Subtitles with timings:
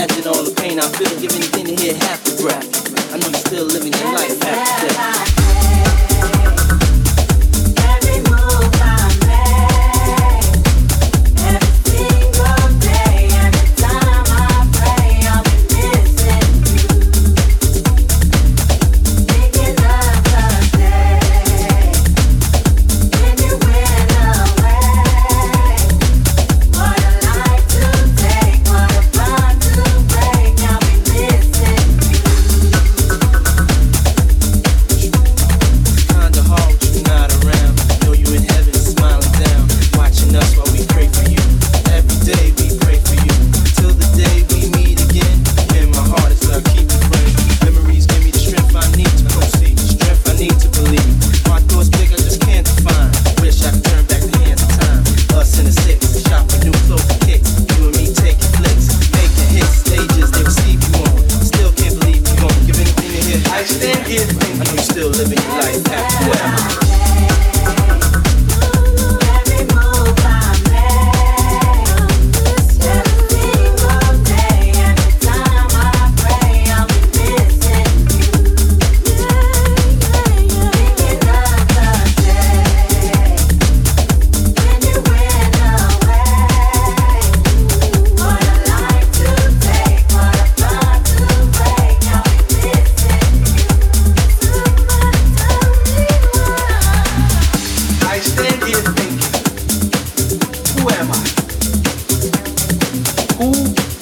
[0.00, 1.12] imagine all the pain I feel.
[1.20, 1.59] Give anything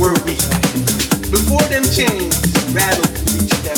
[0.00, 0.32] were we.
[1.28, 2.32] Before them chains
[2.72, 3.76] rattled reached them.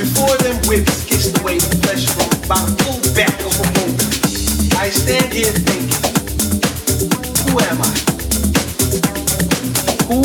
[0.00, 2.64] Before them whips kissed away flesh from my
[3.12, 3.36] back.
[4.80, 6.00] I stand here thinking,
[7.44, 7.92] who am I?
[10.08, 10.24] Who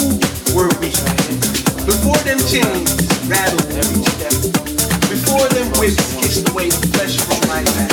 [0.56, 0.90] were we?
[1.84, 2.96] Before them chains
[3.28, 4.36] rattled reached them.
[5.12, 7.92] Before them whips kissed away flesh from my back.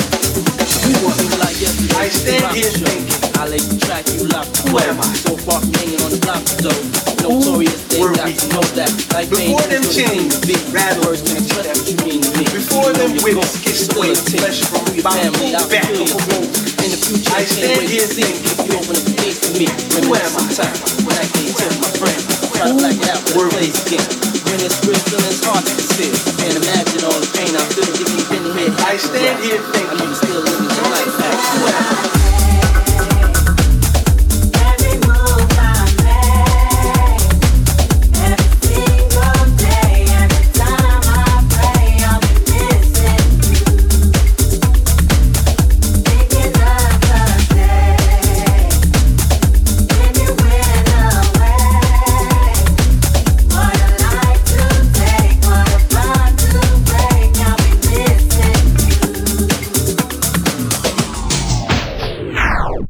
[0.87, 1.51] Who was I?
[1.99, 3.27] I stand here thinking.
[3.47, 4.45] Lay track you love.
[4.57, 5.13] Who am I?
[5.13, 8.91] So far, hanging on the block, so notorious did not know that
[9.27, 12.47] Before them chains be rattled, that you mean to me.
[12.47, 15.91] Before them whips get split, flesh from your family, back.
[15.91, 20.15] In the future, I stand here thinking, if you open up your to me, who
[20.15, 20.47] am I?
[20.55, 20.71] Time
[21.03, 22.21] when I can't tell my friend,
[22.55, 24.07] try to black out the place again.
[24.47, 24.95] When it's real,
[25.43, 26.15] hard to conceal.
[26.47, 28.71] Imagine all the pain I feel if you been.
[28.87, 31.11] I stand here thinking, I'm still living your life.
[31.11, 32.46] Who am I?